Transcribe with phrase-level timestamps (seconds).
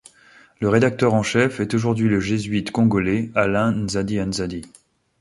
[0.59, 4.63] Le rédacteur en chef est aujourd'hui le jésuite congolais Alain Nzadi-a-Nzadi.